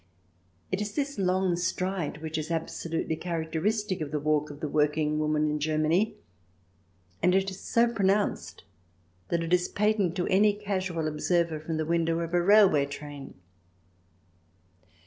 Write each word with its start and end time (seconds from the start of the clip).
It 0.71 0.81
is 0.81 0.95
this 0.95 1.19
long 1.19 1.55
stride 1.55 2.23
which 2.23 2.35
is 2.39 2.49
absolutely 2.49 3.15
characteristic 3.15 4.01
of 4.01 4.09
the 4.09 4.19
walk 4.19 4.49
of 4.49 4.59
the 4.59 4.67
working 4.67 5.19
woman 5.19 5.47
in 5.47 5.59
Germany, 5.59 6.15
and 7.21 7.35
is 7.35 7.59
so 7.59 7.85
pronounced 7.87 8.63
that 9.27 9.43
it 9.43 9.53
is 9.53 9.67
patent 9.69 10.15
to 10.15 10.25
any 10.25 10.53
casual 10.55 11.07
observer 11.07 11.59
from 11.59 11.77
the 11.77 11.85
window 11.85 12.17
of 12.21 12.33
a 12.33 12.41
railway 12.41 12.87
train. 12.87 13.35